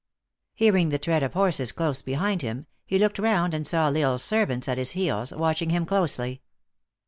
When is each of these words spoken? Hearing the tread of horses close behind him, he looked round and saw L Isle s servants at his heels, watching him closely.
Hearing 0.55 0.89
the 0.89 0.97
tread 0.97 1.21
of 1.21 1.35
horses 1.35 1.71
close 1.71 2.01
behind 2.01 2.41
him, 2.41 2.65
he 2.87 2.97
looked 2.97 3.19
round 3.19 3.53
and 3.53 3.67
saw 3.67 3.85
L 3.85 3.95
Isle 3.97 4.13
s 4.15 4.23
servants 4.23 4.67
at 4.67 4.79
his 4.79 4.93
heels, 4.93 5.31
watching 5.31 5.69
him 5.69 5.85
closely. 5.85 6.41